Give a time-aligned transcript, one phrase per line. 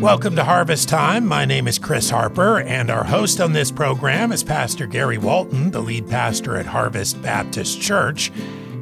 [0.00, 1.26] Welcome to Harvest Time.
[1.26, 5.72] My name is Chris Harper, and our host on this program is Pastor Gary Walton,
[5.72, 8.32] the lead pastor at Harvest Baptist Church.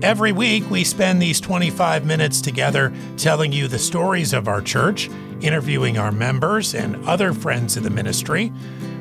[0.01, 5.11] Every week, we spend these 25 minutes together telling you the stories of our church,
[5.41, 8.53] interviewing our members and other friends of the ministry.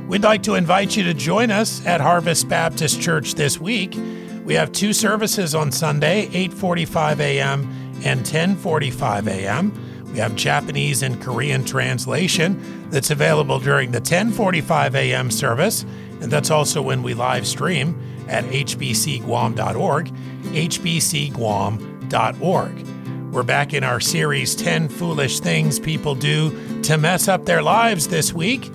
[0.07, 3.95] We'd like to invite you to join us at Harvest Baptist Church this week.
[4.43, 8.01] We have two services on Sunday, 8:45 a.m.
[8.03, 9.86] and 10:45 a.m.
[10.17, 15.29] We have Japanese and Korean translation that's available during the 10:45 a.m.
[15.29, 15.85] service,
[16.21, 17.95] and that's also when we live stream
[18.27, 22.87] at hbcguam.org, hbcguam.org.
[23.31, 28.07] We're back in our series 10 Foolish Things People Do to Mess Up Their Lives
[28.07, 28.71] this week.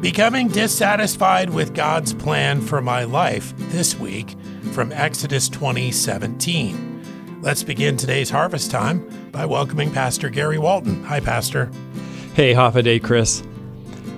[0.00, 4.34] Becoming dissatisfied with God's plan for my life this week
[4.72, 6.87] from Exodus 2017.
[7.40, 11.04] Let's begin today's harvest time by welcoming Pastor Gary Walton.
[11.04, 11.70] Hi, Pastor.
[12.34, 13.44] Hey, Hafa Adai, Chris.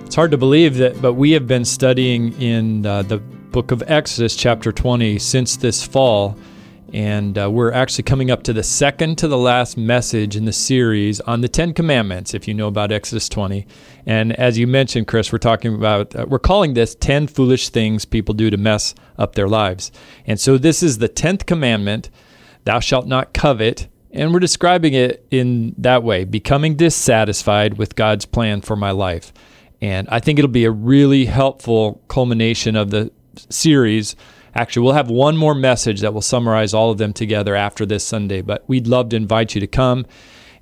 [0.03, 3.83] It's hard to believe that, but we have been studying in uh, the book of
[3.85, 6.35] Exodus, chapter 20, since this fall.
[6.93, 10.51] And uh, we're actually coming up to the second to the last message in the
[10.51, 13.67] series on the Ten Commandments, if you know about Exodus 20.
[14.07, 18.03] And as you mentioned, Chris, we're talking about, uh, we're calling this 10 foolish things
[18.03, 19.91] people do to mess up their lives.
[20.25, 22.09] And so this is the 10th commandment
[22.65, 23.87] Thou shalt not covet.
[24.11, 29.31] And we're describing it in that way becoming dissatisfied with God's plan for my life.
[29.81, 33.11] And I think it'll be a really helpful culmination of the
[33.49, 34.15] series.
[34.53, 38.03] Actually, we'll have one more message that will summarize all of them together after this
[38.03, 38.41] Sunday.
[38.41, 40.05] But we'd love to invite you to come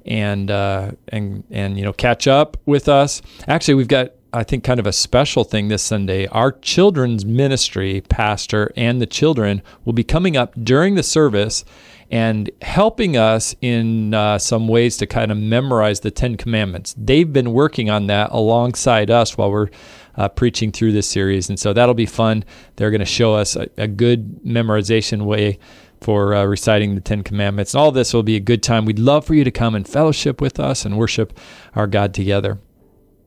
[0.06, 3.22] and uh, and and you know catch up with us.
[3.48, 6.28] Actually, we've got I think kind of a special thing this Sunday.
[6.28, 11.66] Our children's ministry pastor and the children will be coming up during the service
[12.12, 16.94] and helping us in uh, some ways to kind of memorize the Ten Commandments.
[16.98, 19.70] They've been working on that alongside us while we're
[20.16, 21.50] uh, preaching through this series.
[21.50, 22.46] And so that'll be fun.
[22.76, 25.60] They're going to show us a, a, good memorization way
[26.02, 27.74] for uh, reciting the Ten Commandments.
[27.74, 28.86] And all this will be a good time.
[28.86, 31.38] We'd love for you to come and fellowship with us and worship
[31.76, 32.60] our God together.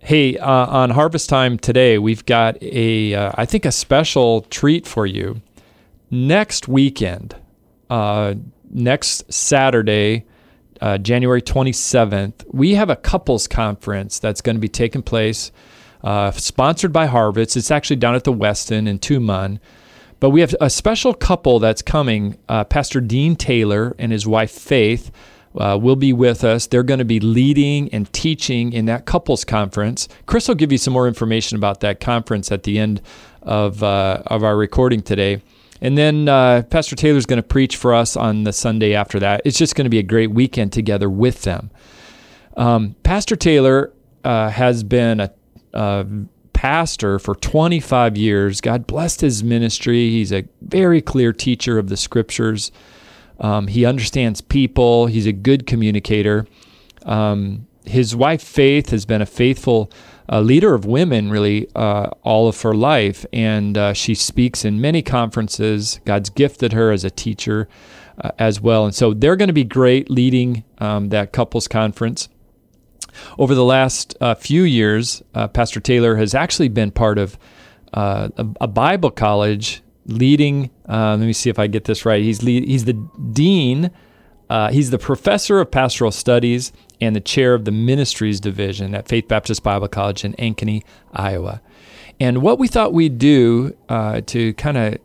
[0.04, 4.84] Hey, uh, on Harvest Time today, we've got a, uh, I think, a special treat
[4.84, 5.42] for you.
[6.10, 7.36] Next weekend,
[7.88, 8.34] uh,
[8.68, 10.24] next Saturday,
[10.80, 15.52] uh, January 27th, we have a couples conference that's going to be taking place,
[16.02, 17.56] uh, sponsored by Harvest.
[17.56, 19.60] It's actually down at the Westin in Tumon.
[20.18, 22.38] But we have a special couple that's coming.
[22.48, 25.12] Uh, Pastor Dean Taylor and his wife Faith
[25.56, 26.66] uh, will be with us.
[26.66, 30.08] They're going to be leading and teaching in that couples conference.
[30.26, 33.00] Chris will give you some more information about that conference at the end
[33.42, 35.42] of, uh, of our recording today.
[35.80, 39.42] And then uh, Pastor Taylor's going to preach for us on the Sunday after that.
[39.44, 41.70] It's just going to be a great weekend together with them.
[42.56, 43.92] Um, pastor Taylor
[44.24, 45.32] uh, has been a,
[45.72, 46.06] a
[46.52, 48.60] pastor for 25 years.
[48.60, 50.10] God blessed his ministry.
[50.10, 52.70] He's a very clear teacher of the scriptures.
[53.42, 55.06] Um, he understands people.
[55.06, 56.46] He's a good communicator.
[57.04, 59.92] Um, his wife Faith has been a faithful
[60.28, 64.80] a leader of women really uh, all of her life, and uh, she speaks in
[64.80, 66.00] many conferences.
[66.04, 67.68] God's gifted her as a teacher
[68.18, 72.28] uh, as well, and so they're going to be great leading um, that couples conference.
[73.38, 77.36] Over the last uh, few years, uh, Pastor Taylor has actually been part of
[77.92, 80.70] uh, a, Bible college leading.
[80.88, 82.22] let me see if I get this right.
[82.22, 82.94] He's lead, he's the
[83.32, 83.90] dean.
[84.70, 89.26] he's the professor of pastoral studies and the chair of the ministries division at Faith
[89.26, 90.82] Baptist Bible College in Ankeny,
[91.12, 91.60] Iowa.
[92.20, 94.98] And what we thought we'd do uh, to kind of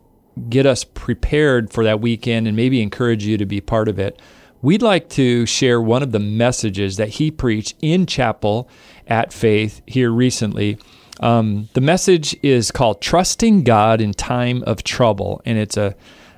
[0.49, 4.21] get us prepared for that weekend and maybe encourage you to be part of it,
[4.61, 8.69] we'd like to share one of the messages that he preached in chapel
[9.07, 10.77] at Faith here recently.
[11.19, 15.95] Um, the message is called Trusting God in Time of Trouble, and it's a,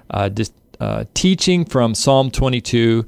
[0.09, 0.31] a,
[0.79, 3.05] a teaching from Psalm 22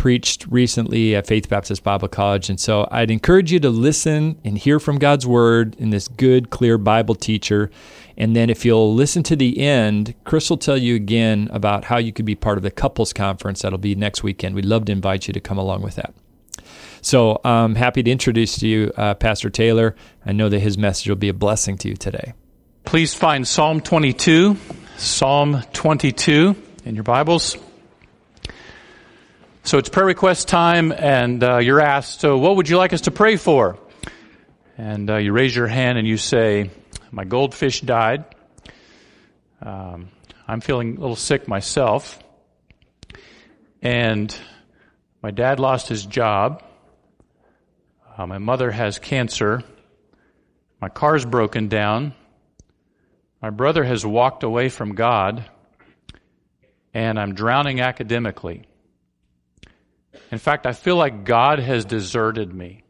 [0.00, 2.48] preached recently at Faith Baptist Bible College.
[2.48, 6.48] And so I'd encourage you to listen and hear from God's word in this good,
[6.48, 7.70] clear Bible teacher.
[8.16, 11.98] And then if you'll listen to the end, Chris will tell you again about how
[11.98, 14.54] you could be part of the couples conference that'll be next weekend.
[14.54, 16.14] We'd love to invite you to come along with that.
[17.02, 19.96] So I'm happy to introduce to you uh, Pastor Taylor.
[20.24, 22.34] I know that his message will be a blessing to you today.
[22.84, 24.56] Please find Psalm 22,
[24.96, 27.56] Psalm 22 in your Bibles.
[29.62, 33.02] So it's prayer request time, and uh, you're asked, So, what would you like us
[33.02, 33.78] to pray for?
[34.76, 36.70] And uh, you raise your hand and you say,
[37.12, 38.24] My goldfish died.
[39.60, 40.08] Um,
[40.48, 42.18] I'm feeling a little sick myself.
[43.82, 44.34] And
[45.22, 46.62] my dad lost his job.
[48.20, 49.62] Uh, my mother has cancer.
[50.78, 52.12] My car's broken down.
[53.40, 55.48] My brother has walked away from God.
[56.92, 58.66] And I'm drowning academically.
[60.30, 62.82] In fact, I feel like God has deserted me.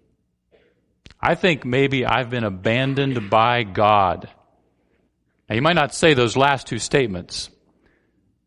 [1.20, 4.28] I think maybe I've been abandoned by God.
[5.48, 7.50] Now, you might not say those last two statements,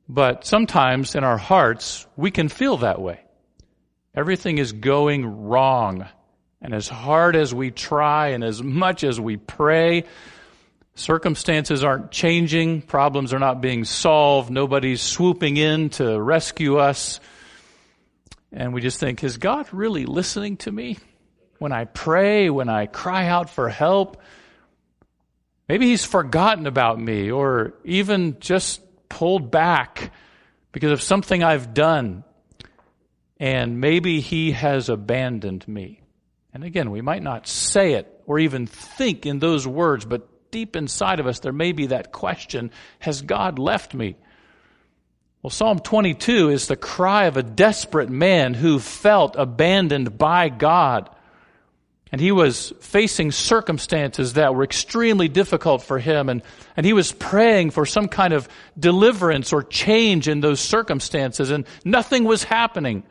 [0.10, 3.22] but sometimes in our hearts, we can feel that way.
[4.14, 6.10] Everything is going wrong.
[6.64, 10.06] And as hard as we try and as much as we pray,
[10.96, 17.20] circumstances aren't changing, problems are not being solved, nobody's swooping in to rescue us.
[18.54, 21.00] And we just think, is God really listening to me?
[21.58, 24.22] When I pray, when I cry out for help,
[25.68, 30.14] maybe He's forgotten about me or even just pulled back
[30.72, 32.24] because of something I've done.
[33.38, 36.03] And maybe He has abandoned me.
[36.54, 40.76] And again, we might not say it or even think in those words, but deep
[40.76, 44.16] inside of us, there may be that question Has God left me?
[45.42, 51.10] Well, Psalm 22 is the cry of a desperate man who felt abandoned by God.
[52.14, 56.30] And he was facing circumstances that were extremely difficult for him.
[56.30, 56.44] And,
[56.78, 58.48] and he was praying for some kind of
[58.80, 61.50] deliverance or change in those circumstances.
[61.50, 63.04] And nothing was happening.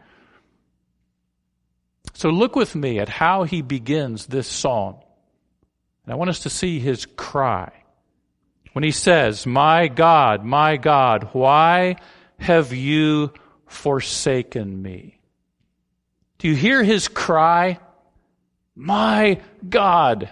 [2.14, 4.96] So look with me at how he begins this psalm.
[6.04, 7.72] And I want us to see his cry.
[8.72, 11.96] When he says, My God, my God, why
[12.38, 13.32] have you
[13.66, 15.18] forsaken me?
[16.38, 17.78] Do you hear his cry?
[18.74, 20.30] My God.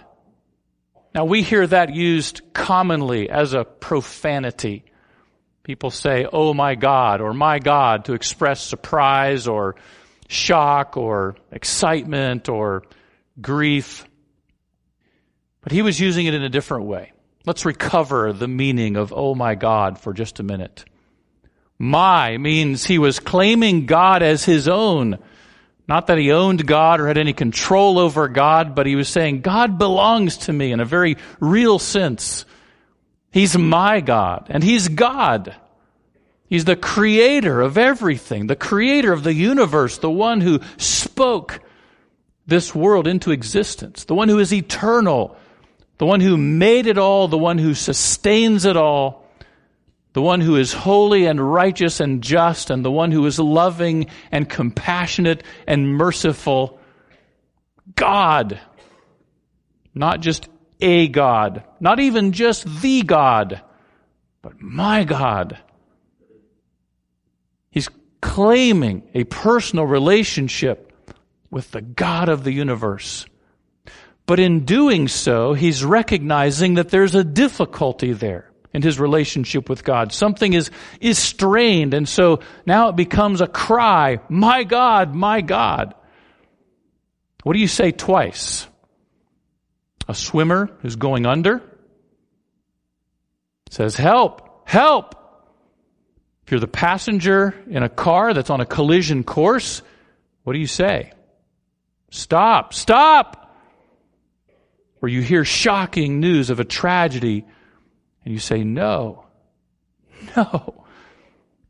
[1.13, 4.85] Now we hear that used commonly as a profanity.
[5.63, 9.75] People say, oh my God, or my God, to express surprise or
[10.31, 12.83] shock or excitement or
[13.41, 14.05] grief.
[15.61, 17.11] But he was using it in a different way.
[17.45, 20.85] Let's recover the meaning of oh my God for just a minute.
[21.77, 25.17] My means he was claiming God as his own.
[25.87, 29.41] Not that he owned God or had any control over God, but he was saying,
[29.41, 32.45] God belongs to me in a very real sense.
[33.31, 35.55] He's my God, and he's God.
[36.51, 41.61] He's the creator of everything, the creator of the universe, the one who spoke
[42.45, 45.35] this world into existence, the one who is eternal,
[45.97, 49.21] the one who made it all, the one who sustains it all
[50.13, 54.07] the one who is holy and righteous and just, and the one who is loving
[54.31, 56.79] and compassionate and merciful.
[57.95, 58.59] God.
[59.93, 60.49] Not just
[60.81, 63.61] a God, not even just the God,
[64.41, 65.57] but my God.
[68.21, 70.93] Claiming a personal relationship
[71.49, 73.25] with the God of the universe.
[74.25, 79.83] But in doing so, he's recognizing that there's a difficulty there in his relationship with
[79.83, 80.13] God.
[80.13, 80.71] Something is,
[81.01, 85.95] is strained, and so now it becomes a cry, My God, my God.
[87.43, 88.67] What do you say twice?
[90.07, 91.61] A swimmer who's going under
[93.69, 95.15] says, Help, help.
[96.51, 99.81] You're the passenger in a car that's on a collision course,
[100.43, 101.13] what do you say?
[102.09, 103.55] Stop, stop.
[105.01, 107.45] Or you hear shocking news of a tragedy
[108.25, 109.25] and you say, No,
[110.35, 110.85] no.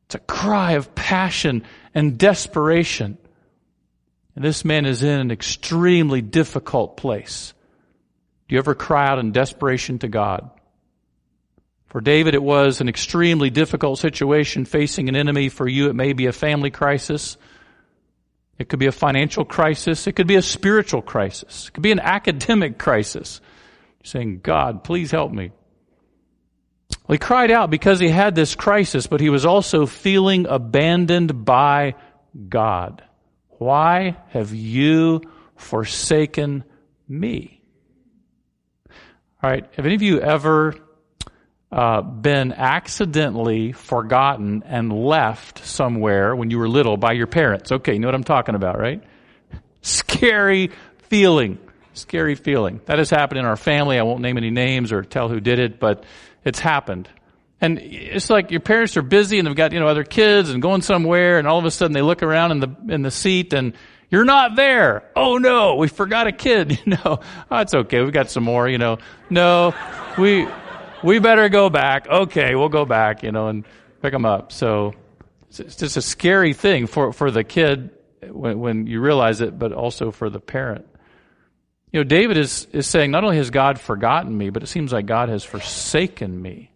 [0.05, 3.19] It's a cry of passion and desperation.
[4.35, 7.53] And this man is in an extremely difficult place.
[8.47, 10.49] Do you ever cry out in desperation to God?
[11.91, 15.49] For David, it was an extremely difficult situation facing an enemy.
[15.49, 17.35] For you, it may be a family crisis.
[18.57, 20.07] It could be a financial crisis.
[20.07, 21.67] It could be a spiritual crisis.
[21.67, 23.41] It could be an academic crisis.
[23.99, 25.51] You're saying, God, please help me.
[27.09, 31.43] Well, he cried out because he had this crisis, but he was also feeling abandoned
[31.43, 31.95] by
[32.47, 33.03] God.
[33.57, 35.23] Why have you
[35.57, 36.63] forsaken
[37.09, 37.61] me?
[39.43, 40.75] All right, have any of you ever
[41.71, 47.71] uh, been accidentally forgotten and left somewhere when you were little by your parents?
[47.71, 49.01] Okay, you know what I'm talking about, right?
[49.81, 50.71] Scary
[51.09, 51.57] feeling.
[51.93, 52.81] Scary feeling.
[52.85, 53.97] That has happened in our family.
[53.97, 56.03] I won't name any names or tell who did it, but
[56.43, 57.09] it's happened.
[57.59, 60.61] And it's like your parents are busy and they've got, you know, other kids and
[60.61, 63.53] going somewhere and all of a sudden they look around in the, in the seat
[63.53, 63.73] and
[64.09, 65.03] you're not there.
[65.15, 66.79] Oh no, we forgot a kid.
[66.85, 67.19] You know,
[67.51, 68.01] oh, it's okay.
[68.01, 68.97] We've got some more, you know.
[69.29, 69.73] No,
[70.17, 70.47] we,
[71.03, 72.07] we better go back.
[72.07, 73.65] Okay, we'll go back, you know, and
[74.01, 74.51] pick them up.
[74.51, 74.93] So
[75.49, 77.91] it's just a scary thing for, for the kid
[78.29, 80.85] when, when you realize it, but also for the parent.
[81.91, 84.93] You know, David is, is saying, not only has God forgotten me, but it seems
[84.93, 86.71] like God has forsaken me.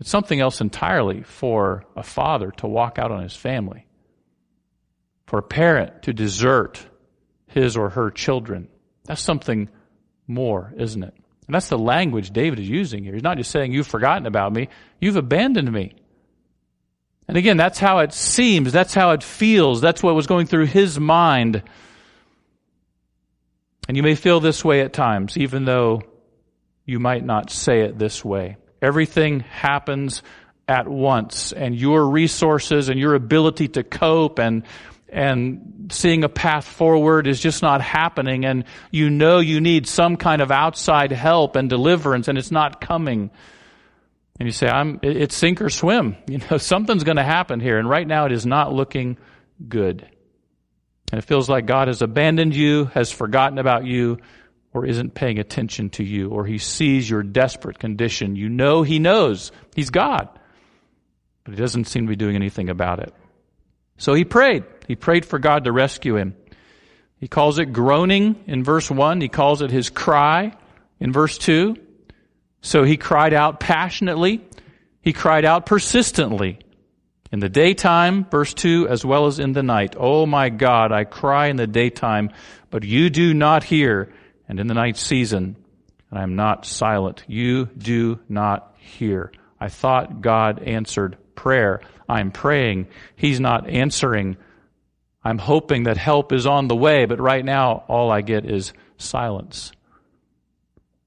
[0.00, 3.86] It's something else entirely for a father to walk out on his family,
[5.26, 6.84] for a parent to desert
[7.46, 8.68] his or her children.
[9.04, 9.68] That's something
[10.26, 11.14] more, isn't it?
[11.46, 13.12] And that's the language David is using here.
[13.12, 14.68] He's not just saying, You've forgotten about me,
[15.00, 15.94] you've abandoned me.
[17.26, 20.66] And again, that's how it seems, that's how it feels, that's what was going through
[20.66, 21.62] his mind.
[23.88, 26.02] And you may feel this way at times, even though
[26.86, 28.56] you might not say it this way.
[28.80, 30.22] Everything happens
[30.66, 34.62] at once, and your resources and your ability to cope and
[35.14, 38.44] and seeing a path forward is just not happening.
[38.44, 42.80] And you know you need some kind of outside help and deliverance and it's not
[42.80, 43.30] coming.
[44.40, 46.16] And you say i'm it's sink or swim.
[46.28, 47.78] You know something's going to happen here.
[47.78, 49.16] And right now it is not looking
[49.68, 50.04] good.
[51.12, 54.18] And it feels like god has abandoned you has forgotten about you
[54.72, 58.34] or isn't paying attention to you or he sees your desperate condition.
[58.34, 59.52] You know he knows.
[59.76, 60.28] He's god.
[61.44, 63.14] But he doesn't seem to be doing anything about it.
[63.96, 64.64] So he prayed.
[64.86, 66.36] He prayed for God to rescue him.
[67.18, 69.20] He calls it groaning in verse 1.
[69.20, 70.52] He calls it his cry
[71.00, 71.76] in verse 2.
[72.60, 74.44] So he cried out passionately.
[75.00, 76.58] He cried out persistently.
[77.32, 79.96] In the daytime, verse 2, as well as in the night.
[79.98, 82.30] Oh my God, I cry in the daytime,
[82.70, 84.12] but you do not hear.
[84.48, 85.56] And in the night season,
[86.10, 87.24] and I am not silent.
[87.26, 89.32] You do not hear.
[89.58, 91.80] I thought God answered prayer.
[92.08, 92.88] I'm praying.
[93.16, 94.36] He's not answering.
[95.24, 98.72] I'm hoping that help is on the way, but right now all I get is
[98.98, 99.72] silence.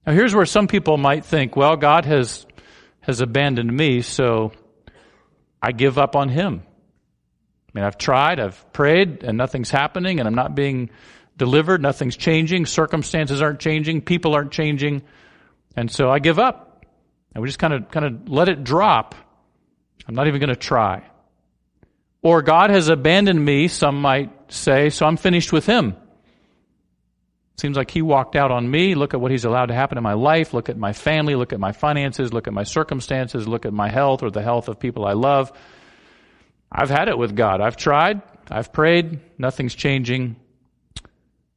[0.06, 2.46] Now here's where some people might think, well, God has,
[3.02, 4.54] has abandoned me, so
[5.62, 6.64] I give up on him.
[6.66, 10.90] I mean, I've tried, I've prayed, and nothing's happening, and I'm not being
[11.36, 15.04] delivered, nothing's changing, circumstances aren't changing, people aren't changing,
[15.76, 16.86] and so I give up.
[17.34, 19.14] And we just kind of kind of let it drop.
[20.08, 21.04] I'm not even going to try.
[22.28, 25.96] Or God has abandoned me, some might say, so I'm finished with him.
[27.56, 28.96] Seems like he walked out on me.
[28.96, 30.54] Look at what he's allowed to happen in my life.
[30.54, 31.36] Look at my family.
[31.36, 32.34] Look at my finances.
[32.34, 33.48] Look at my circumstances.
[33.48, 35.54] Look at my health or the health of people I love.
[36.70, 37.62] I've had it with God.
[37.62, 38.22] I've tried.
[38.52, 39.22] I've prayed.
[39.38, 40.36] Nothing's changing.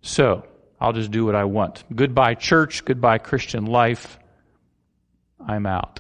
[0.03, 0.47] So
[0.81, 1.83] I'll just do what I want.
[1.93, 2.85] Goodbye, church.
[2.85, 4.21] Goodbye, Christian life.
[5.45, 5.99] I'm out.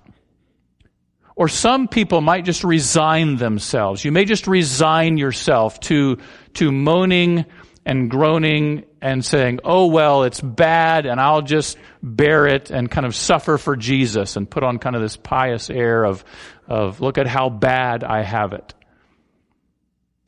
[1.40, 4.04] Or some people might just resign themselves.
[4.04, 6.18] You may just resign yourself to,
[6.52, 7.46] to moaning
[7.86, 13.06] and groaning and saying, oh, well, it's bad and I'll just bear it and kind
[13.06, 16.26] of suffer for Jesus and put on kind of this pious air of,
[16.68, 18.74] of look at how bad I have it.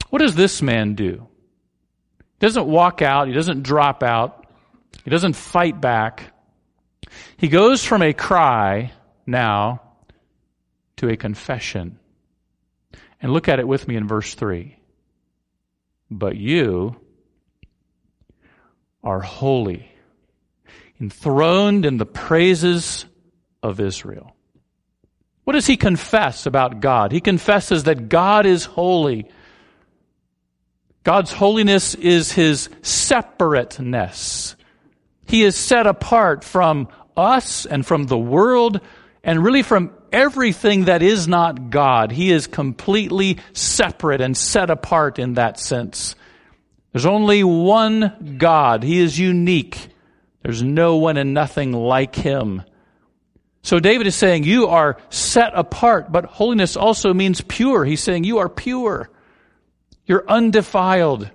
[0.08, 1.28] What does this man do?
[2.40, 3.28] He doesn't walk out.
[3.28, 4.46] He doesn't drop out.
[5.04, 6.32] He doesn't fight back.
[7.36, 8.92] He goes from a cry
[9.26, 9.81] now
[11.02, 11.98] to a confession.
[13.20, 14.78] And look at it with me in verse 3.
[16.08, 16.94] But you
[19.02, 19.90] are holy,
[21.00, 23.04] enthroned in the praises
[23.64, 24.36] of Israel.
[25.42, 27.10] What does he confess about God?
[27.10, 29.28] He confesses that God is holy.
[31.02, 34.54] God's holiness is his separateness.
[35.26, 38.80] He is set apart from us and from the world
[39.24, 42.12] and really from everything that is not God.
[42.12, 46.14] He is completely separate and set apart in that sense.
[46.92, 48.82] There's only one God.
[48.82, 49.88] He is unique.
[50.42, 52.62] There's no one and nothing like him.
[53.62, 57.84] So David is saying, You are set apart, but holiness also means pure.
[57.84, 59.08] He's saying, You are pure.
[60.04, 61.30] You're undefiled.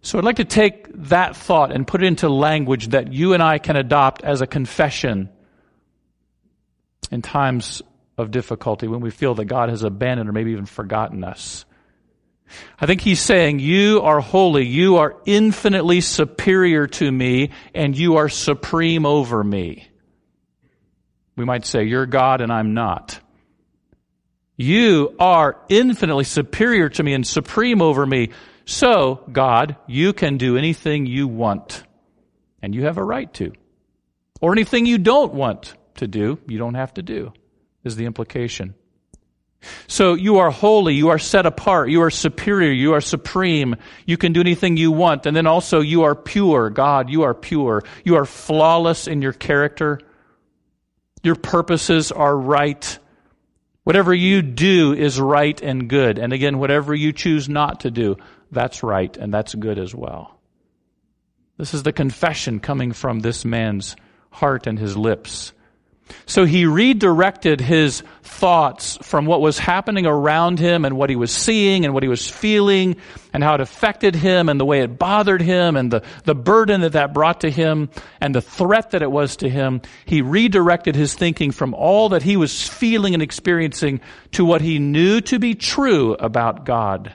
[0.00, 3.42] So I'd like to take that thought and put it into language that you and
[3.42, 5.30] I can adopt as a confession
[7.14, 7.80] in times
[8.18, 11.64] of difficulty when we feel that God has abandoned or maybe even forgotten us.
[12.78, 18.16] I think he's saying, You are holy, you are infinitely superior to me, and you
[18.16, 19.88] are supreme over me.
[21.36, 23.18] We might say, You're God and I'm not.
[24.56, 28.30] You are infinitely superior to me and supreme over me.
[28.66, 31.82] So, God, you can do anything you want,
[32.62, 33.52] and you have a right to.
[34.40, 37.32] Or anything you don't want, to do, you don't have to do,
[37.82, 38.74] is the implication.
[39.86, 44.16] So you are holy, you are set apart, you are superior, you are supreme, you
[44.16, 46.70] can do anything you want, and then also you are pure.
[46.70, 47.82] God, you are pure.
[48.04, 50.00] You are flawless in your character.
[51.22, 52.98] Your purposes are right.
[53.84, 56.18] Whatever you do is right and good.
[56.18, 58.16] And again, whatever you choose not to do,
[58.50, 60.38] that's right and that's good as well.
[61.56, 63.96] This is the confession coming from this man's
[64.30, 65.52] heart and his lips.
[66.26, 71.30] So he redirected his thoughts from what was happening around him and what he was
[71.30, 72.96] seeing and what he was feeling
[73.32, 76.82] and how it affected him and the way it bothered him and the, the burden
[76.82, 79.82] that that brought to him and the threat that it was to him.
[80.04, 84.00] He redirected his thinking from all that he was feeling and experiencing
[84.32, 87.14] to what he knew to be true about God.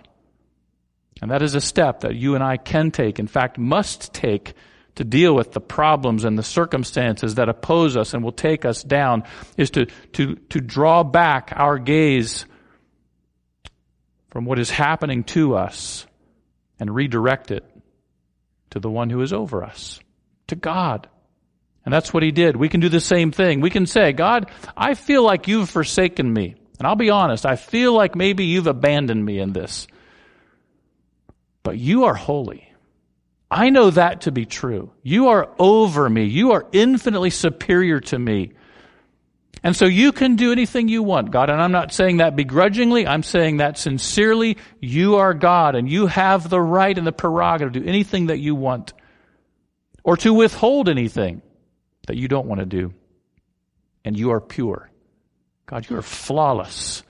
[1.22, 4.54] And that is a step that you and I can take, in fact, must take
[4.96, 8.84] to deal with the problems and the circumstances that oppose us and will take us
[8.84, 9.24] down,
[9.58, 12.46] is to, to, to draw back our gaze
[14.30, 16.06] from what is happening to us
[16.80, 17.64] and redirect it
[18.72, 20.00] to the one who is over us,
[20.48, 21.08] to God.
[21.86, 22.56] And that's what he did.
[22.56, 23.62] We can do the same thing.
[23.62, 26.56] We can say, God, I feel like you've forsaken me.
[26.78, 29.88] And I'll be honest, I feel like maybe you've abandoned me in this
[31.64, 32.69] but you are holy.
[33.52, 34.92] I know that to be true.
[35.02, 36.26] You are over me.
[36.26, 38.52] You are infinitely superior to me.
[39.64, 41.50] And so you can do anything you want, God.
[41.50, 43.06] And I'm not saying that begrudgingly.
[43.06, 44.58] I'm saying that sincerely.
[44.80, 48.40] You are God and you have the right and the prerogative to do anything that
[48.40, 48.94] you want
[50.04, 51.42] or to withhold anything
[52.08, 52.94] that you don't want to do.
[54.06, 54.90] And you are pure.
[55.66, 57.04] God, you are flawless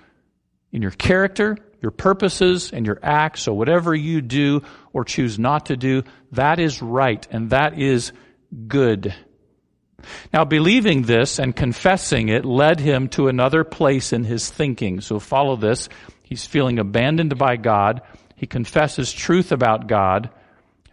[0.71, 3.41] in your character, your purposes and your acts.
[3.41, 8.11] So whatever you do or choose not to do, that is right and that is
[8.67, 9.13] good.
[10.33, 15.01] Now, believing this and confessing it led him to another place in his thinking.
[15.01, 15.89] So follow this.
[16.23, 18.01] He's feeling abandoned by God.
[18.35, 20.29] He confesses truth about God.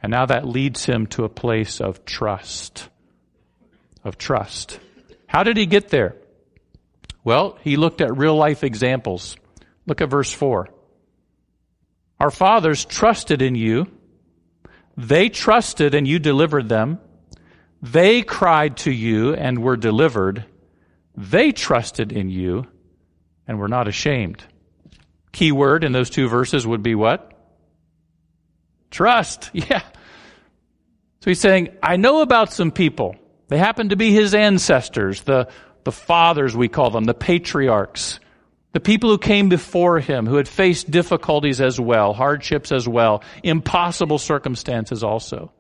[0.03, 2.89] And now that leads him to a place of trust.
[4.05, 4.81] Of trust.
[5.27, 6.17] How did he get there?
[7.25, 9.37] Well, he looked at real life examples.
[9.87, 10.69] Look at verse 4.
[12.19, 13.87] Our fathers trusted in you.
[14.97, 16.99] They trusted and you delivered them.
[17.83, 20.45] They cried to you and were delivered.
[21.17, 22.67] They trusted in you
[23.47, 24.43] and were not ashamed.
[25.33, 27.33] Key word in those two verses would be what?
[28.91, 29.51] Trust.
[29.69, 29.83] Yeah.
[31.21, 33.17] So he's saying, I know about some people.
[33.49, 35.49] They happen to be his ancestors, the,
[35.83, 38.21] the fathers, we call them, the patriarchs.
[38.77, 43.23] The people who came before him, who had faced difficulties as well, hardships as well,
[43.43, 45.51] impossible circumstances also.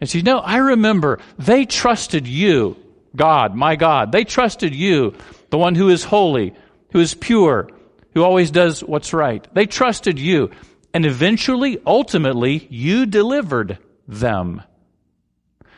[0.00, 2.76] And she, said, no, I remember they trusted you,
[3.16, 4.12] God, my God.
[4.12, 5.16] They trusted you,
[5.48, 6.54] the one who is holy,
[6.92, 7.68] who is pure,
[8.14, 9.44] who always does what's right.
[9.52, 10.52] They trusted you.
[10.94, 14.62] And eventually, ultimately, you delivered them.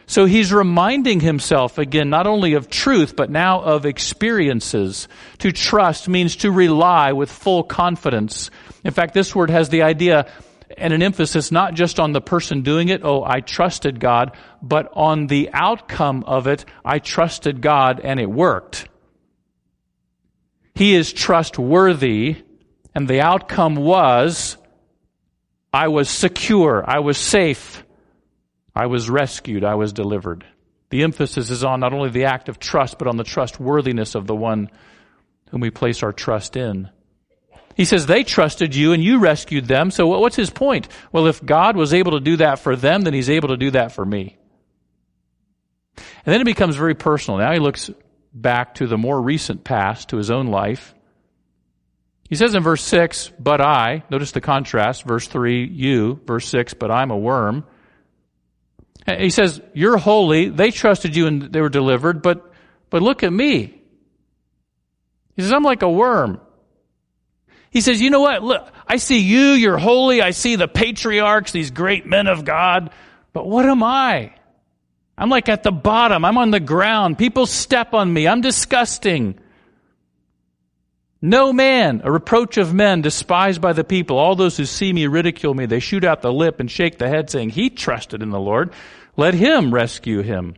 [0.07, 5.09] So he's reminding himself again, not only of truth, but now of experiences.
[5.39, 8.51] To trust means to rely with full confidence.
[8.85, 10.31] In fact, this word has the idea
[10.77, 14.91] and an emphasis not just on the person doing it, oh, I trusted God, but
[14.95, 18.89] on the outcome of it, I trusted God and it worked.
[20.75, 22.43] He is trustworthy,
[22.95, 24.57] and the outcome was
[25.73, 27.85] I was secure, I was safe,
[28.75, 30.45] I was rescued, I was delivered.
[30.91, 34.27] The emphasis is on not only the act of trust, but on the trustworthiness of
[34.27, 34.71] the one
[35.51, 36.91] whom we place our trust in.
[37.75, 39.91] He says they trusted you and you rescued them.
[39.91, 40.89] So what's his point?
[41.11, 43.71] Well, if God was able to do that for them, then he's able to do
[43.71, 44.37] that for me.
[45.97, 47.39] And then it becomes very personal.
[47.39, 47.91] Now he looks
[48.33, 50.95] back to the more recent past, to his own life.
[52.29, 56.75] He says in verse 6, but I, notice the contrast, verse 3, you, verse 6,
[56.75, 57.65] but I'm a worm.
[59.07, 60.49] He says, You're holy.
[60.49, 62.53] They trusted you and they were delivered, but,
[62.91, 63.81] but look at me.
[65.35, 66.41] He says, I'm like a worm.
[67.71, 68.43] He says, You know what?
[68.43, 69.53] Look, I see you.
[69.53, 70.23] You're holy.
[70.23, 72.91] I see the patriarchs, these great men of God.
[73.33, 74.35] But what am I?
[75.17, 76.25] I'm like at the bottom.
[76.25, 77.19] I'm on the ground.
[77.19, 78.29] People step on me.
[78.29, 79.39] I'm disgusting.
[81.25, 84.19] No man, a reproach of men, despised by the people.
[84.19, 85.67] All those who see me ridicule me.
[85.67, 88.73] They shoot out the lip and shake the head, saying, He trusted in the Lord.
[89.17, 90.57] Let him rescue him.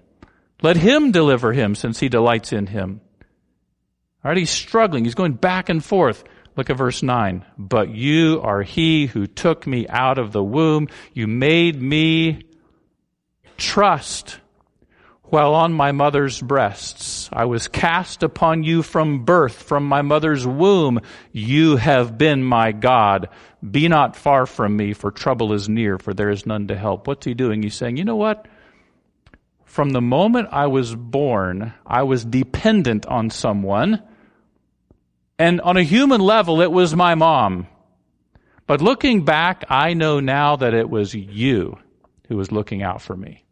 [0.63, 3.03] Let him deliver him, since he delights in him.
[4.25, 5.05] All right, he's struggling.
[5.05, 6.25] He's going back and forth.
[6.57, 7.45] Look at verse 9.
[7.59, 10.89] But you are he who took me out of the womb.
[11.13, 12.47] You made me
[13.59, 14.39] trust
[15.35, 17.29] while on my mother's breasts.
[17.33, 21.01] I was cast upon you from birth, from my mother's womb.
[21.33, 23.29] You have been my God.
[23.69, 27.09] Be not far from me, for trouble is near, for there is none to help.
[27.09, 27.65] What's he doing?
[27.65, 28.47] He's saying, you know what?
[29.65, 34.05] From the moment I was born, I was dependent on someone.
[35.37, 37.67] And on a human level, it was my mom.
[38.69, 41.77] But looking back, I know now that it was you.
[42.29, 43.44] who was looking out for me.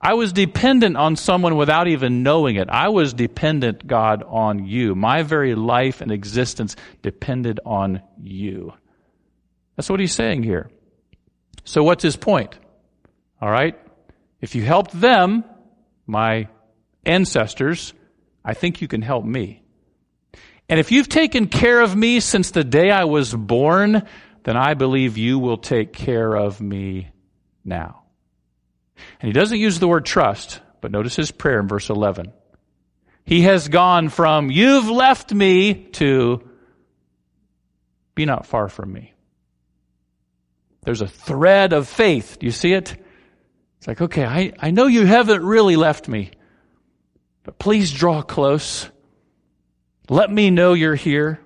[0.00, 2.68] I was dependent on someone without even knowing it.
[2.68, 4.94] I was dependent, God, on you.
[4.94, 8.72] My very life and existence depended on you.
[9.76, 10.70] That's what he's saying here.
[11.64, 12.58] So, what's his point?
[13.40, 13.78] All right?
[14.40, 15.44] If you helped them,
[16.06, 16.48] my
[17.06, 17.94] ancestors,
[18.44, 19.62] I think you can help me.
[20.68, 24.02] And if you've taken care of me since the day I was born,
[24.44, 27.10] then I believe you will take care of me
[27.64, 28.01] now.
[28.96, 32.32] And he doesn't use the word trust, but notice his prayer in verse 11.
[33.24, 36.48] He has gone from, you've left me, to,
[38.14, 39.12] be not far from me.
[40.82, 42.38] There's a thread of faith.
[42.40, 42.96] Do you see it?
[43.78, 46.30] It's like, okay, I, I know you haven't really left me,
[47.44, 48.88] but please draw close.
[50.08, 51.40] Let me know you're here.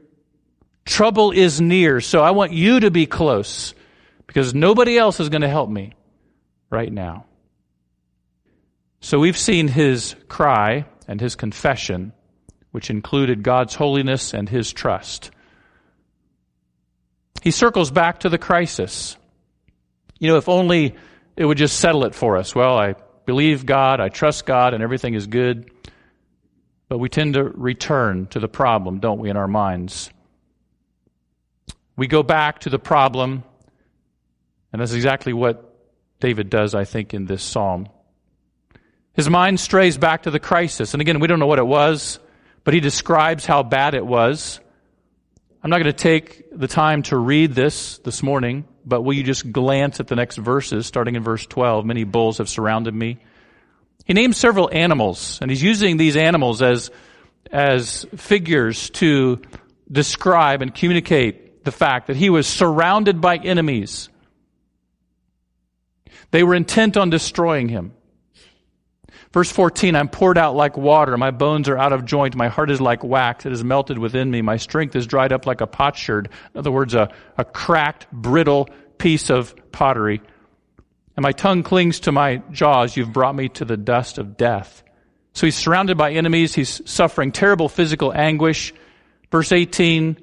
[0.84, 3.74] Trouble is near, so I want you to be close
[4.26, 5.92] because nobody else is going to help me
[6.70, 7.26] right now.
[9.06, 12.12] So we've seen his cry and his confession,
[12.72, 15.30] which included God's holiness and his trust.
[17.40, 19.16] He circles back to the crisis.
[20.18, 20.96] You know, if only
[21.36, 22.52] it would just settle it for us.
[22.52, 25.70] Well, I believe God, I trust God, and everything is good.
[26.88, 30.10] But we tend to return to the problem, don't we, in our minds?
[31.96, 33.44] We go back to the problem,
[34.72, 35.78] and that's exactly what
[36.18, 37.86] David does, I think, in this psalm.
[39.16, 40.92] His mind strays back to the crisis.
[40.92, 42.20] And again, we don't know what it was,
[42.64, 44.60] but he describes how bad it was.
[45.62, 49.22] I'm not going to take the time to read this this morning, but will you
[49.22, 51.86] just glance at the next verses, starting in verse 12?
[51.86, 53.18] Many bulls have surrounded me.
[54.04, 56.90] He names several animals, and he's using these animals as,
[57.50, 59.40] as figures to
[59.90, 64.10] describe and communicate the fact that he was surrounded by enemies.
[66.30, 67.95] They were intent on destroying him.
[69.32, 71.16] Verse 14, I'm poured out like water.
[71.16, 72.34] My bones are out of joint.
[72.36, 73.44] My heart is like wax.
[73.44, 74.40] It is melted within me.
[74.42, 76.28] My strength is dried up like a potsherd.
[76.54, 80.22] In other words, a, a cracked, brittle piece of pottery.
[81.16, 82.96] And my tongue clings to my jaws.
[82.96, 84.82] You've brought me to the dust of death.
[85.32, 86.54] So he's surrounded by enemies.
[86.54, 88.72] He's suffering terrible physical anguish.
[89.30, 90.16] Verse 18,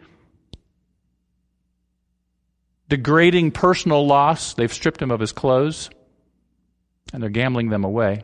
[2.89, 4.53] degrading personal loss.
[4.53, 5.89] They've stripped him of his clothes
[7.11, 8.23] and they're gambling them away.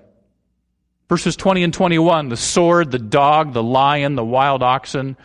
[1.10, 5.18] Verses 20 and 21, the sword, the dog, the lion, the wild oxen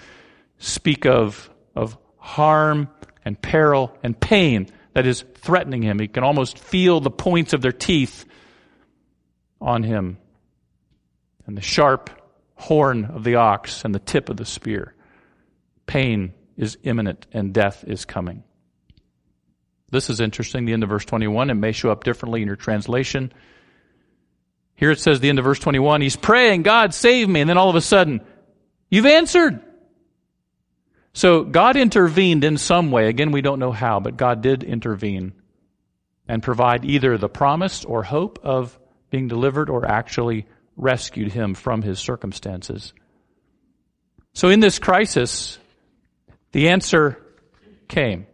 [0.59, 2.89] speak of, of harm
[3.23, 5.99] and peril and pain that is threatening him.
[5.99, 8.25] He can almost feel the points of their teeth
[9.61, 10.17] on him
[11.47, 12.11] and the sharp
[12.55, 14.95] horn of the ox and the tip of the spear.
[15.87, 18.43] Pain is imminent and death is coming.
[19.91, 21.51] This is interesting, the end of verse 21.
[21.51, 23.33] It may show up differently in your translation.
[24.77, 27.41] Here it says, the end of verse 21, he's praying, God save me.
[27.41, 28.21] And then all of a sudden,
[28.91, 29.61] you've answered.
[31.13, 33.07] So God intervened in some way.
[33.09, 35.33] Again, we don't know how, but God did intervene
[36.27, 38.77] and provide either the promise or hope of
[39.11, 42.93] being delivered or actually rescued him from his circumstances.
[44.33, 45.59] So in this crisis,
[46.51, 47.23] the answer
[47.87, 48.27] came.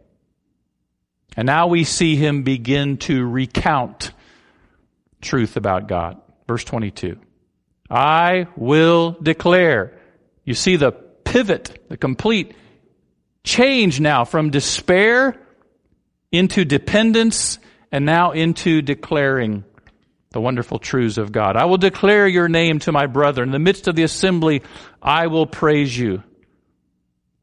[1.37, 4.11] And now we see him begin to recount
[5.21, 6.19] truth about God.
[6.51, 7.17] Verse 22.
[7.89, 9.97] I will declare.
[10.43, 12.53] You see the pivot, the complete
[13.45, 15.39] change now from despair
[16.29, 17.57] into dependence
[17.89, 19.63] and now into declaring
[20.31, 21.55] the wonderful truths of God.
[21.55, 23.43] I will declare your name to my brother.
[23.43, 24.61] In the midst of the assembly,
[25.01, 26.21] I will praise you.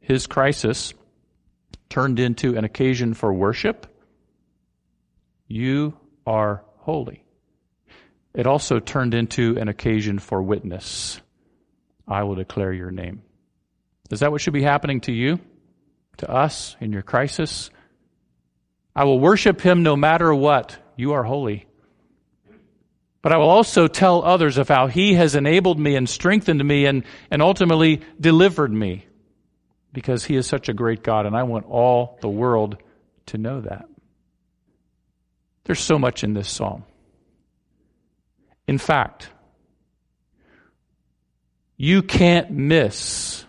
[0.00, 0.92] His crisis
[1.88, 3.86] turned into an occasion for worship.
[5.46, 7.24] You are holy
[8.34, 11.20] it also turned into an occasion for witness.
[12.06, 13.22] I will declare your name.
[14.10, 15.40] Is that what should be happening to you,
[16.18, 17.70] to us in your crisis?
[18.94, 20.76] I will worship him no matter what.
[20.96, 21.66] You are holy.
[23.20, 26.86] But I will also tell others of how he has enabled me and strengthened me
[26.86, 29.06] and, and ultimately delivered me
[29.92, 32.76] because he is such a great God, and I want all the world
[33.26, 33.88] to know that.
[35.64, 36.84] There's so much in this psalm.
[38.68, 39.30] In fact,
[41.78, 43.46] you can't miss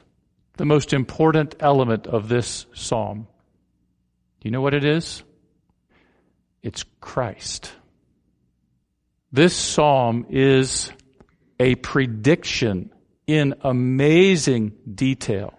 [0.56, 3.28] the most important element of this psalm.
[4.40, 5.24] Do you know what it is?
[6.64, 7.74] It's Christ.
[9.32, 10.92] This psalm is
[11.60, 12.92] a prediction
[13.28, 15.54] in amazing detail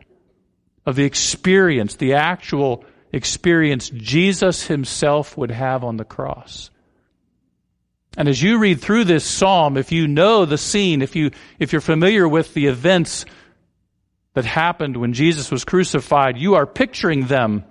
[0.87, 6.71] of the experience, the actual experience Jesus himself would have on the cross.
[8.17, 11.73] And as you read through this psalm, if you know the scene, if you if
[11.73, 13.25] you're familiar with the events
[14.35, 17.65] that happened when Jesus was crucified, you are picturing them.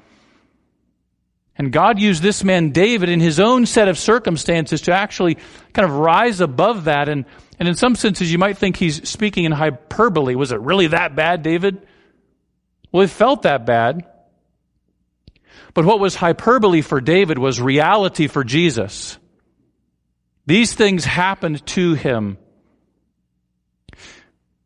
[1.60, 5.38] And God used this man David in his own set of circumstances to actually
[5.74, 7.10] kind of rise above that.
[7.10, 7.26] And,
[7.60, 10.36] and in some senses, you might think he's speaking in hyperbole.
[10.36, 11.86] Was it really that bad, David?
[12.94, 14.06] Well, it felt that bad.
[15.74, 19.18] But what was hyperbole for David was reality for Jesus.
[20.50, 22.40] These things happened to him.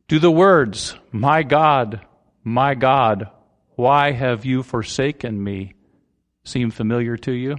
[0.08, 2.00] Do the words, My God,
[2.42, 3.30] my God,
[3.76, 5.74] why have you forsaken me,
[6.46, 7.58] seem familiar to you?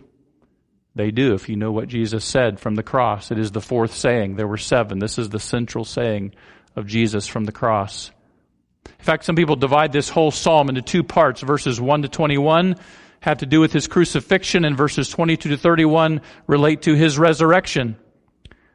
[0.94, 3.30] They do if you know what Jesus said from the cross.
[3.30, 4.36] It is the fourth saying.
[4.36, 5.00] There were seven.
[5.00, 6.32] This is the central saying
[6.76, 8.10] of Jesus from the cross.
[8.86, 11.42] In fact, some people divide this whole psalm into two parts.
[11.42, 12.76] Verses 1 to 21
[13.20, 17.98] have to do with his crucifixion, and verses 22 to 31 relate to his resurrection.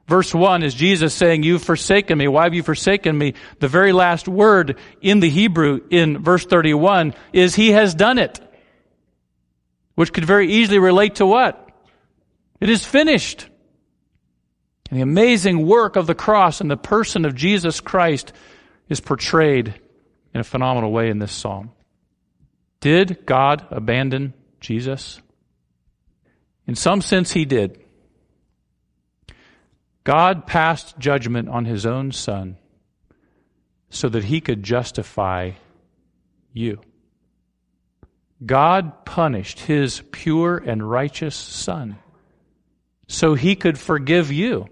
[0.10, 2.28] Verse 1 is Jesus saying, You've forsaken me.
[2.28, 3.36] Why have you forsaken me?
[3.60, 8.40] The very last word in the Hebrew in verse 31 is, He has done it.
[9.94, 11.70] Which could very easily relate to what?
[12.60, 13.48] It is finished.
[14.90, 18.34] And the amazing work of the cross and the person of Jesus Christ
[18.88, 19.80] is portrayed
[20.34, 21.70] in a phenomenal way in this psalm.
[22.80, 25.22] Did God abandon Jesus?
[26.66, 27.80] In some sense, He did.
[30.04, 32.58] God passed judgment on his own son
[33.90, 35.52] so that he could justify
[36.54, 36.82] you.
[38.46, 41.98] God punished his pure and righteous son
[43.08, 44.68] so he could forgive you.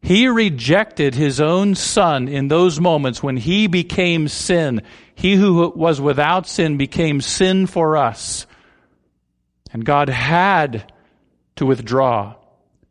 [0.00, 4.82] He rejected his own son in those moments when he became sin.
[5.14, 8.46] He who was without sin became sin for us.
[9.72, 10.92] And God had
[11.56, 12.34] to withdraw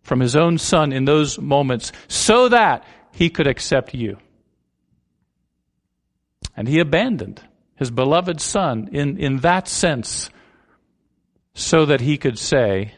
[0.04, 4.18] from his own son in those moments so that he could accept you.
[6.56, 7.42] And he abandoned
[7.76, 10.30] his beloved son in, in that sense
[11.56, 12.94] so that he could say,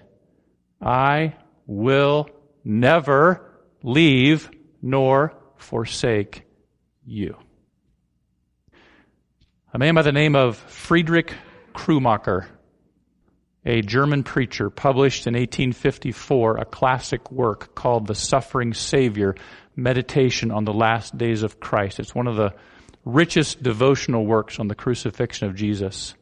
[0.81, 2.29] I will
[2.63, 3.49] never
[3.83, 4.49] leave
[4.81, 6.43] nor forsake
[7.05, 7.37] you.
[9.73, 11.33] A man by the name of Friedrich
[11.73, 12.45] Krummacher
[13.65, 19.35] a German preacher, published in 1854 a classic work called The Suffering Savior
[19.75, 21.99] Meditation on the Last Days of Christ.
[21.99, 22.53] It's one of the
[23.03, 26.13] richest devotional works on the crucifixion of Jesus.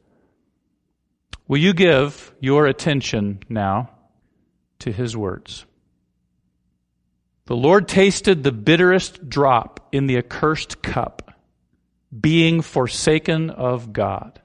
[1.48, 3.90] Will you give your attention now
[4.80, 5.66] to his words?
[7.46, 11.34] The Lord tasted the bitterest drop in the accursed cup,
[12.18, 14.40] being forsaken of God.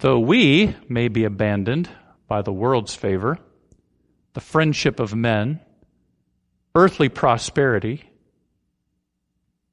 [0.00, 1.90] Though we may be abandoned
[2.26, 3.38] by the world's favor,
[4.32, 5.60] the friendship of men,
[6.74, 8.04] earthly prosperity,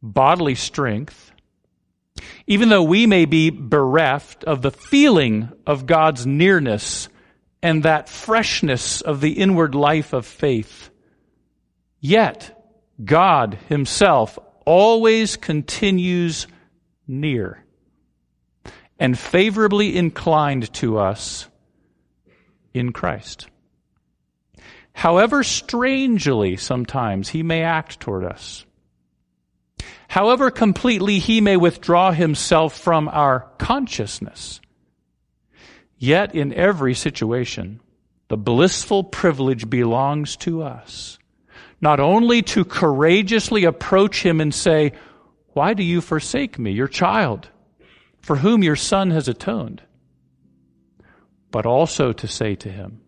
[0.02, 1.32] bodily strength,
[2.46, 7.08] even though we may be bereft of the feeling of God's nearness
[7.64, 10.90] and that freshness of the inward life of faith,
[12.02, 16.48] yet God Himself always continues
[17.08, 17.64] near
[19.00, 21.48] and favorably inclined to us
[22.74, 23.48] in Christ.
[24.94, 28.66] However strangely sometimes he may act toward us,
[30.08, 34.60] however completely he may withdraw himself from our consciousness,
[36.00, 37.80] yet in every situation,
[38.30, 41.20] the blissful privilege belongs to us.
[41.80, 44.94] Not only to courageously approach him and say,
[45.54, 47.50] Why do you forsake me, your child?
[48.22, 49.82] For whom your Son has atoned,
[51.52, 53.02] but also to say to him,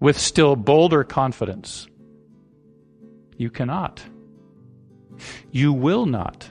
[0.00, 1.86] with still bolder confidence,
[3.36, 4.02] You cannot.
[5.50, 6.48] You will not.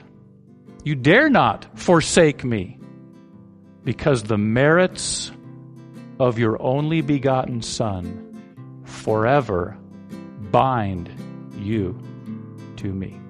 [0.84, 2.78] You dare not forsake me,
[3.84, 5.30] because the merits
[6.18, 8.24] of your only begotten Son
[8.84, 9.76] forever
[10.50, 11.10] bind
[11.58, 11.98] you
[12.76, 13.20] to me.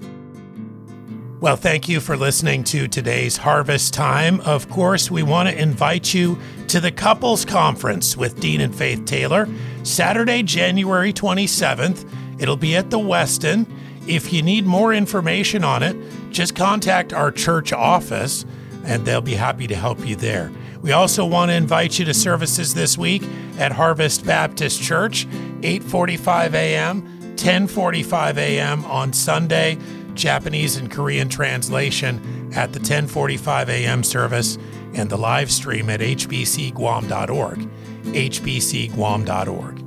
[1.40, 4.40] Well, thank you for listening to today's Harvest Time.
[4.40, 9.04] Of course, we want to invite you to the Couples Conference with Dean and Faith
[9.04, 9.48] Taylor,
[9.84, 12.10] Saturday, January 27th.
[12.40, 13.70] It'll be at the Westin.
[14.08, 15.96] If you need more information on it,
[16.32, 18.44] just contact our church office
[18.82, 20.50] and they'll be happy to help you there.
[20.82, 23.22] We also want to invite you to services this week
[23.58, 25.28] at Harvest Baptist Church,
[25.60, 28.84] 8:45 a.m., 10:45 a.m.
[28.86, 29.78] on Sunday.
[30.18, 34.02] Japanese and Korean translation at the 10:45 a.m.
[34.02, 34.58] service
[34.94, 37.68] and the live stream at hbcguam.org.
[38.04, 39.84] hbcguam.org.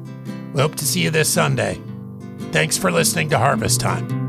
[0.53, 1.79] We hope to see you this Sunday.
[2.51, 4.20] Thanks for listening to Harvest Time.